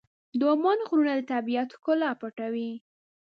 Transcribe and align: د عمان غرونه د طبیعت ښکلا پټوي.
د 0.39 0.41
عمان 0.53 0.79
غرونه 0.87 1.13
د 1.17 1.21
طبیعت 1.33 1.69
ښکلا 1.77 2.11
پټوي. 2.19 2.71